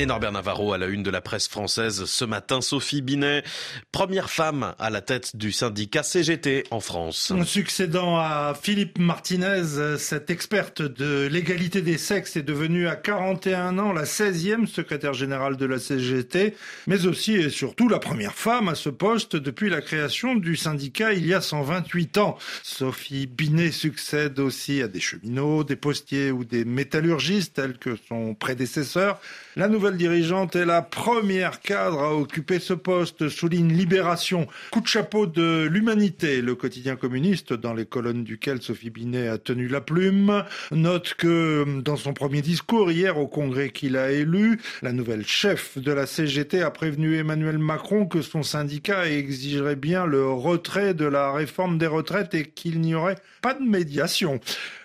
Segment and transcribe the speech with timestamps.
[0.00, 2.62] Et Norbert Navarro à la une de la presse française ce matin.
[2.62, 3.44] Sophie Binet,
[3.92, 7.34] première femme à la tête du syndicat CGT en France.
[7.44, 13.92] Succédant à Philippe Martinez, cette experte de l'égalité des sexes est devenue à 41 ans
[13.92, 16.54] la 16e secrétaire générale de la CGT,
[16.86, 21.12] mais aussi et surtout la première femme à ce poste depuis la création du syndicat
[21.12, 22.38] il y a 128 ans.
[22.62, 28.34] Sophie Binet succède aussi à des cheminots, des postiers ou des métallurgistes tels que son
[28.34, 29.20] prédécesseur.
[29.56, 34.46] La nouvelle dirigeante est la première cadre à occuper ce poste, souligne Libération.
[34.70, 39.38] Coup de chapeau de l'humanité, le quotidien communiste dans les colonnes duquel Sophie Binet a
[39.38, 44.60] tenu la plume, note que dans son premier discours hier au congrès qu'il a élu,
[44.82, 50.06] la nouvelle chef de la CGT a prévenu Emmanuel Macron que son syndicat exigerait bien
[50.06, 54.40] le retrait de la réforme des retraites et qu'il n'y aurait pas de médiation.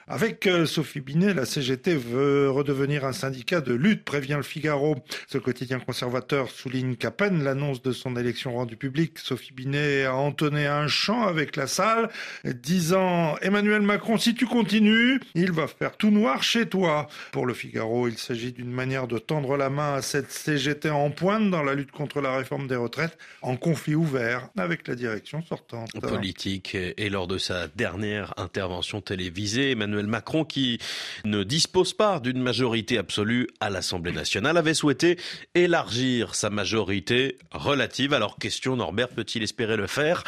[0.07, 4.97] Avec euh, Sophie Binet, la CGT veut redevenir un syndicat de lutte, prévient le Figaro.
[5.27, 10.13] Ce quotidien conservateur souligne qu'à peine l'annonce de son élection rendue publique, Sophie Binet a
[10.13, 12.09] entonné un chant avec la salle,
[12.43, 17.07] disant Emmanuel Macron, si tu continues, il va faire tout noir chez toi.
[17.31, 21.09] Pour le Figaro, il s'agit d'une manière de tendre la main à cette CGT en
[21.09, 25.41] pointe dans la lutte contre la réforme des retraites, en conflit ouvert avec la direction
[25.41, 25.89] sortante.
[25.99, 26.75] Politique.
[26.75, 30.79] Et lors de sa dernière intervention télévisée, Emmanuel Emmanuel Macron, qui
[31.23, 35.17] ne dispose pas d'une majorité absolue à l'Assemblée nationale, avait souhaité
[35.53, 38.13] élargir sa majorité relative.
[38.13, 40.23] Alors question, Norbert peut-il espérer le faire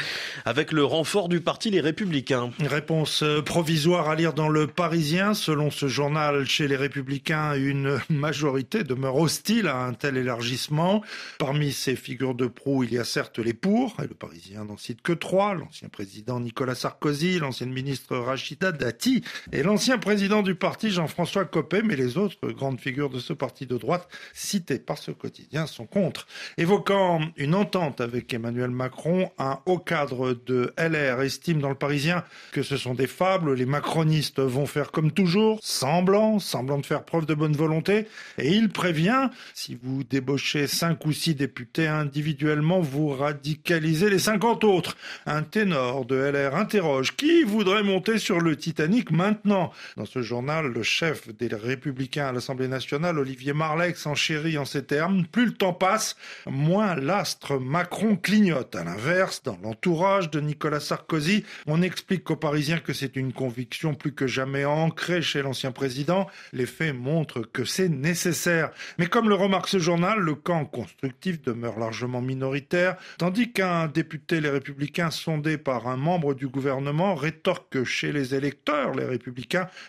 [0.46, 2.52] avec le renfort du parti Les Républicains?
[2.60, 5.34] Réponse euh, provisoire à lire dans le Parisien.
[5.34, 11.04] Selon ce journal, chez les Républicains, une majorité demeure hostile à un tel élargissement.
[11.40, 14.78] Parmi ces figures de proue, il y a certes les pour, et le Parisien n'en
[14.78, 20.56] cite que trois, l'ancien président Nicolas Sarkozy, l'ancienne ministre Rachida Dati et l'ancien président du
[20.56, 24.98] parti Jean-François Copé, mais les autres grandes figures de ce parti de droite citées par
[24.98, 26.28] ce quotidien sont contre.
[26.58, 32.24] Évoquant une entente avec Emmanuel Macron, un haut cadre de LR estime dans le Parisien
[32.52, 37.04] que ce sont des fables, les macronistes vont faire comme toujours, semblant, semblant de faire
[37.04, 38.08] preuve de bonne volonté,
[38.38, 44.64] et il prévient, si vous débauchez cinq ou six députés individuellement, vous radicalisez les 50
[44.64, 44.98] autres.
[45.26, 49.47] Un ténor de LR interroge, qui voudrait monter sur le Titanic maintenant?
[49.48, 54.84] Dans ce journal, le chef des Républicains à l'Assemblée nationale, Olivier Marleix, s'enchérit en ces
[54.84, 55.26] termes.
[55.26, 56.16] Plus le temps passe,
[56.46, 58.76] moins l'astre Macron clignote.
[58.76, 63.94] À l'inverse, dans l'entourage de Nicolas Sarkozy, on explique aux Parisiens que c'est une conviction
[63.94, 66.28] plus que jamais ancrée chez l'ancien président.
[66.54, 68.72] Les faits montrent que c'est nécessaire.
[68.98, 74.42] Mais comme le remarque ce journal, le camp constructif demeure largement minoritaire, tandis qu'un député
[74.42, 79.37] Les Républicains sondé par un membre du gouvernement rétorque que chez les électeurs, les Républicains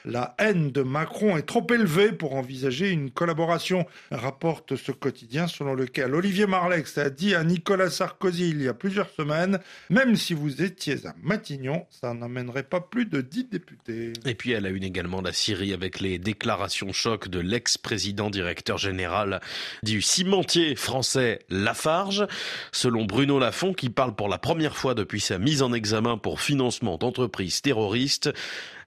[0.05, 5.75] la haine de Macron est trop élevée pour envisager une collaboration, rapporte ce quotidien selon
[5.75, 9.59] lequel Olivier Marlex a dit à Nicolas Sarkozy il y a plusieurs semaines,
[9.91, 14.13] même si vous étiez à Matignon, ça n'amènerait pas plus de 10 députés.
[14.25, 18.79] Et puis elle a une également la Syrie avec les déclarations choc de l'ex-président directeur
[18.79, 19.41] général
[19.83, 22.27] du cimentier français Lafarge.
[22.73, 26.41] Selon Bruno Lafont, qui parle pour la première fois depuis sa mise en examen pour
[26.41, 28.31] financement d'entreprises terroristes,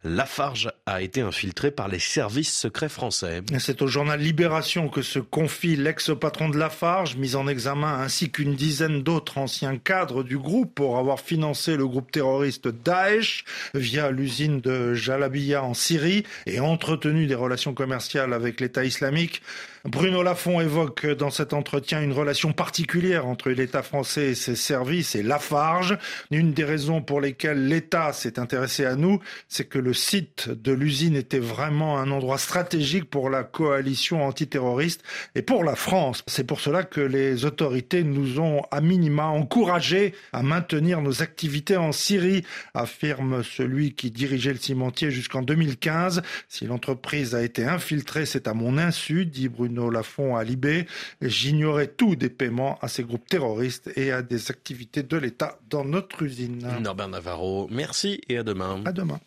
[0.04, 3.42] Lafarge a été infiltré par les services secrets français.
[3.60, 8.56] C'est au journal Libération que se confie l'ex-patron de Lafarge, mis en examen, ainsi qu'une
[8.56, 13.46] dizaine d'autres anciens cadres du groupe pour avoir financé le groupe terroriste Daesh
[13.76, 19.44] via l'usine de Jalabia en Syrie et entretenu des relations commerciales avec l'État islamique.
[19.86, 25.16] Bruno Lafont évoque dans cet entretien une relation particulière entre l'État français et ses services
[25.16, 25.98] et Lafarge.
[26.30, 30.72] Une des raisons pour lesquelles l'État s'est intéressé à nous, c'est que le site de
[30.72, 35.02] l'usine était vraiment un endroit stratégique pour la coalition antiterroriste
[35.34, 36.24] et pour la France.
[36.28, 41.78] C'est pour cela que les autorités nous ont à minima encouragés à maintenir nos activités
[41.78, 42.44] en Syrie,
[42.76, 46.22] affirme celui qui dirigeait le cimentier jusqu'en 2015.
[46.50, 50.86] Si l'entreprise a été infiltrée, c'est à mon insu, dit Bruno Bruno Lafont à Libé.
[51.22, 55.86] J'ignorais tout des paiements à ces groupes terroristes et à des activités de l'État dans
[55.86, 56.68] notre usine.
[56.82, 58.82] Norbert Navarro, merci et à demain.
[58.86, 59.20] À demain.